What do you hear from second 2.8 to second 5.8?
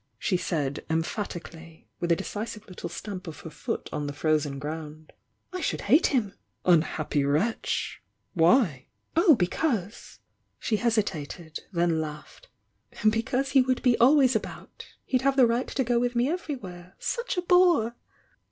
stamp of her foot on the frozen ground. "I